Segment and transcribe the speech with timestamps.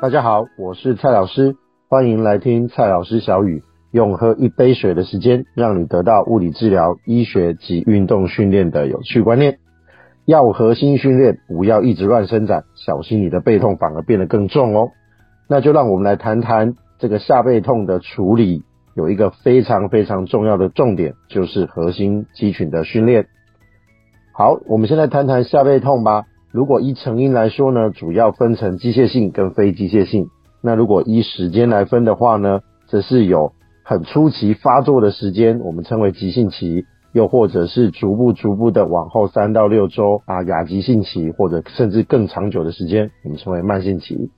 [0.00, 1.56] 大家好，我是蔡老师，
[1.88, 9.58] 欢迎来听蔡老师小语，用喝一杯水的时间，让你得到物理治疗、医学及运动训练的有趣观念。
[10.24, 14.90] 要核心训练，不要一直乱伸展，小心你的背痛反而变得更重哦。
[15.48, 18.62] 那就让我们来谈谈这个下背痛的处理，
[18.94, 23.26] 有一个非常非常重要的重点，就是核心肌群的训练。
[24.32, 26.26] 好，我们先来谈谈下背痛吧。
[26.50, 30.28] 如果依成因来说呢，主要分成机械性跟非机械性。
[30.62, 33.52] 那如果依时间来分的话呢，则是有
[33.84, 44.30] 很初期发作的时间，我们称为急性期；又或者是逐步逐步的往后三到六周啊，亚急性期，或者甚至更长久的时间，我们称为慢性期。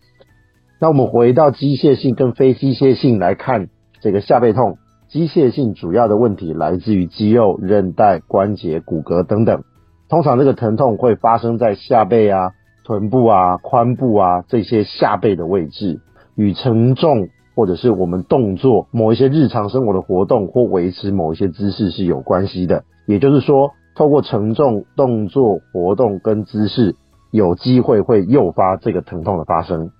[0.80, 3.68] 那我们回到机械性跟非机械性来看
[4.00, 9.62] 这个下背痛，机械性主要的问题来自于肌肉、韧带、关节、骨骼等等。
[10.10, 12.50] 通常这个疼痛会发生在下背啊、
[12.84, 16.00] 臀部啊、髋部啊这些下背的位置，
[16.34, 22.82] 与承重或者是我们动作某一些日常生活的活动或维持某一些姿势是有关系的。
[23.06, 26.96] 也就是说，透过承重动作活动跟姿势，
[27.30, 29.90] 有机会会诱发这个疼痛的发生。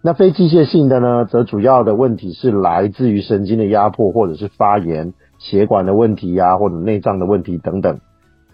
[0.00, 7.98] 那非机械性的呢，则主要的问题是来自于神经的压迫，或者是发炎、血管的问题呀、啊，或者内脏的问题等等。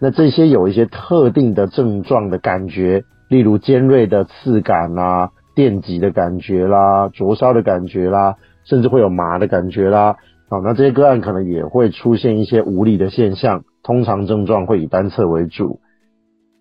[0.05, 10.17] 那这些有一些特定的症状的感觉，例如尖锐的刺感啦、电击的感觉啦、灼烧的感觉啦，甚至会有麻的感觉啦。
[10.51, 15.79] 好，那这些个案可能也会出现一些无力的现象，通常症状会以单侧为主。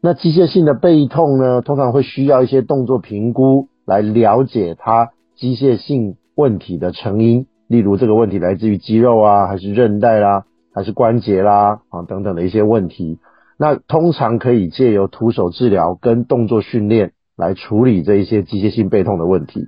[0.04, 10.44] 那机械性的背痛呢，通常会需要一些动作评估来了解它机械性问题的成因，例如这个问题来自于肌肉啊，还是韧带啦，
[10.76, 13.18] 还是关节啦，啊等等的一些问题。
[13.62, 19.68] 那通常可以借由徒手治疗跟动作训练来处理这一些机械性背痛的问题。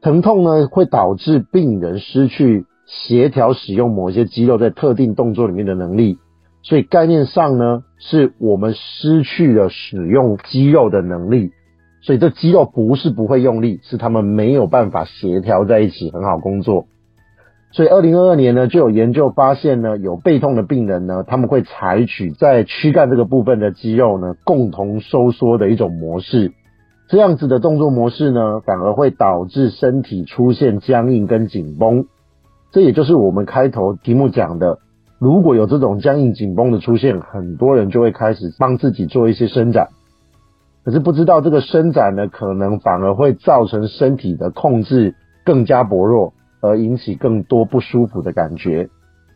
[0.00, 6.18] 疼痛呢，会导致病人失去协调使用某些肌肉在特定动作里面的能力，
[6.62, 11.50] 所以概念上呢，是我们失去了使用肌肉的能力。
[12.00, 16.86] 所以这肌肉不是不会用力，是他们没有办法协调在一起很好工作。
[17.74, 26.52] 所以，二零二二年呢，就有研究发现呢，有背痛的病人呢，他们会采取在躯干这个部分的肌肉呢，共同收缩的一种模式。
[27.08, 32.06] 这样子的动作模式呢，反而会导致身体出现僵硬跟紧绷。
[32.70, 34.78] 这也就是我们开头题目讲的，
[35.18, 39.88] 如果有这种僵硬紧绷的出现，很多人就会开始帮自己做一些伸展。
[40.84, 46.34] 可是不知道这个伸展呢，可能反而会造成身体的控制更加薄弱。
[46.64, 48.88] 而引起更多不舒服的感觉，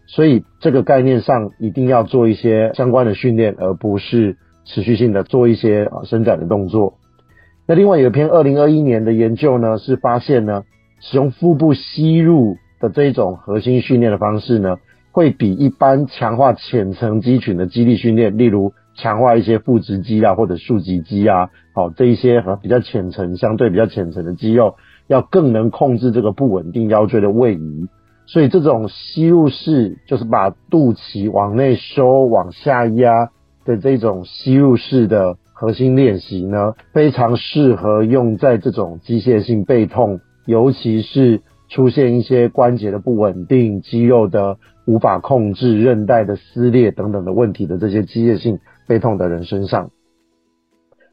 [0.06, 6.94] 所以这个概念上一定要做一些相关的训练，而不是持续性的做一些啊伸展的动作。
[7.66, 10.62] 那另外有一篇二零二一年的研究呢，是发现呢，
[11.00, 14.78] 使用腹部吸入的这种核心训练的方式呢，
[15.12, 24.76] 会比一般强化浅层肌群的肌力训练，例如强化一些腹直肌啊或者竖脊肌啊，好这一些和比较浅层相对比较浅层的肌肉。
[25.08, 27.88] 要更能控制这个不稳定腰椎的位移，
[28.26, 33.30] 所以这种吸入式就是把肚脐往内收、往下压
[33.64, 41.40] 的这种吸入式的核心练习呢，非常适合用在这种机械性背痛，尤其是
[41.70, 49.90] 出现一些关节的不稳定、肌肉的无法控制、韧带的撕裂等等的问题的这些机械性背痛的人身上。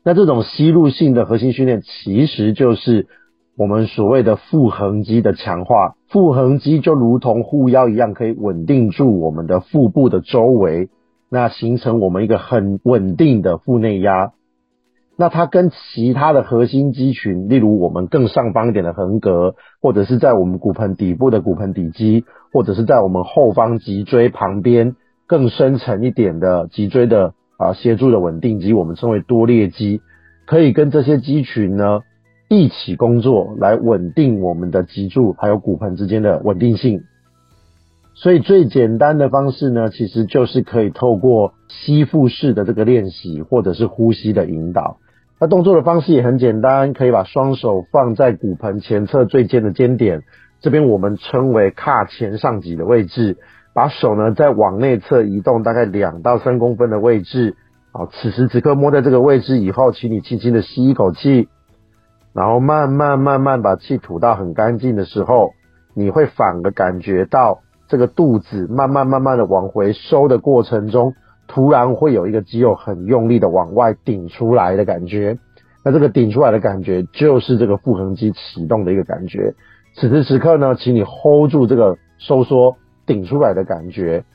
[0.03, 3.07] 那这种吸入性的核心训练，其实就是。
[3.57, 10.89] 我们所谓的腹横肌的强化，腹横肌就如同护腰一样，可以稳定住我们的腹部的周围，
[11.29, 14.33] 那形成我们一个很稳定的腹内压。
[15.17, 30.01] 那它跟其他的核心肌群，例如我们更上方一点的横膈，或者是在我们骨盆底部的骨盆底肌，或者是在我们后方脊椎旁边更深层一点的脊椎的啊协助的稳定肌，我们称为多裂肌，
[30.45, 32.01] 可以跟这些肌群呢。
[32.47, 37.01] 一起工作来稳定我们的脊柱还有骨盆之间的稳定性，
[38.13, 44.97] 所以最简单的方式呢，其实就是可以透过吸腹式的这个练习，或者是呼吸的引导。
[45.39, 50.21] 那动作的方式也很简单，可以把双手放在骨盆前侧最尖的尖点，
[50.61, 53.37] 这边我们称为髂前上棘的位置，
[53.73, 57.55] 把手呢再往内侧移动大概两到三公分的位置。
[57.91, 61.49] 好，此时此刻摸在这个位置以后，请你轻轻的吸一口气。
[62.35, 65.53] 然后慢慢慢慢把气吐到很干净的时候，
[65.93, 71.13] 你会反而感觉到这个肚子慢慢慢慢的往回收的过程中，
[71.47, 75.37] 突然会有一个肌肉很用力的往外顶出来的感觉。
[75.81, 79.53] 那这个顶出来的感觉，就是这个腹横肌启动的一个感觉。
[79.95, 84.25] 此时此刻呢，请你 hold 住这个收缩顶出来的感觉，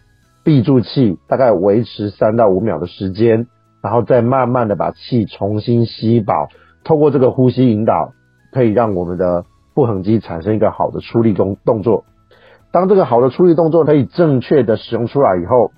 [0.43, 3.47] 闭住气，大概维持三到五秒的时间，
[3.83, 6.49] 然后再慢慢的把气重新吸饱，
[6.85, 8.13] 透过这个呼吸引导，
[8.53, 9.45] 可以让我们的
[9.75, 12.05] 腹横肌产生一个好的出力动动作。
[12.73, 15.73] 当这个好的出力动作可以正确的使用出来以后，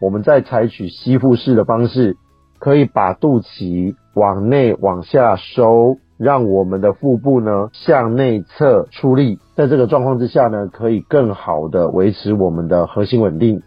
[0.00, 2.16] 我们再采取吸腹式的方式，
[2.58, 9.38] 可以把肚脐往内往下收，让我们的腹部呢向内侧出力。
[9.54, 13.62] 在这个状况之下呢，可以更好的维持我们的核心稳定。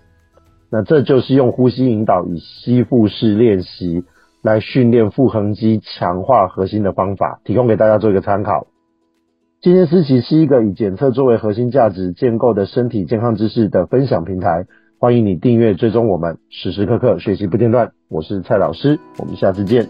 [0.70, 4.04] 那这就是用呼吸引导以吸腹式练习
[4.42, 8.68] 来训练腹横肌、强化核心的方法，提供给大家做一个参考。
[9.62, 14.66] 今天思琪是一个以检测作为核心价值建构的身体健康知识的分享平台。
[15.00, 17.92] 欢迎你订阅追踪我们，时时刻刻学习不间断。
[18.10, 19.88] 我是蔡老师，我们下次见。